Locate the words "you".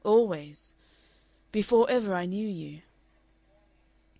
2.47-2.81